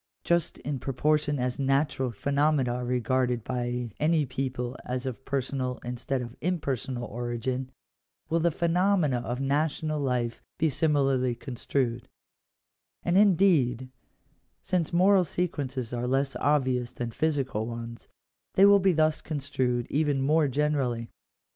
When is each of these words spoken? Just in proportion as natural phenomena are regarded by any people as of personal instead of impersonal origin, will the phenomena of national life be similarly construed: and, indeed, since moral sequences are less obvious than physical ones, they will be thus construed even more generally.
Just 0.23 0.57
in 0.57 0.79
proportion 0.79 1.37
as 1.37 1.59
natural 1.59 2.09
phenomena 2.09 2.73
are 2.73 2.85
regarded 2.85 3.43
by 3.43 3.91
any 3.99 4.25
people 4.25 4.75
as 4.83 5.05
of 5.05 5.23
personal 5.25 5.77
instead 5.85 6.23
of 6.23 6.35
impersonal 6.41 7.03
origin, 7.05 7.69
will 8.27 8.39
the 8.39 8.49
phenomena 8.49 9.17
of 9.19 9.39
national 9.39 9.99
life 9.99 10.41
be 10.57 10.69
similarly 10.69 11.35
construed: 11.35 12.07
and, 13.03 13.15
indeed, 13.15 13.89
since 14.63 14.91
moral 14.91 15.23
sequences 15.23 15.93
are 15.93 16.07
less 16.07 16.35
obvious 16.37 16.93
than 16.93 17.11
physical 17.11 17.67
ones, 17.67 18.07
they 18.55 18.65
will 18.65 18.79
be 18.79 18.93
thus 18.93 19.21
construed 19.21 19.85
even 19.91 20.19
more 20.19 20.47
generally. 20.47 21.09